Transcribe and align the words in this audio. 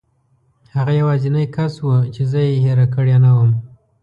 هغه 0.75 0.93
یوازینی 1.01 1.45
کس 1.55 1.73
و 1.83 1.87
چې 2.13 2.21
زه 2.31 2.39
یې 2.47 2.53
هېره 2.63 2.87
کړې 2.93 3.15
نه 3.23 3.31
وم. 3.35 3.51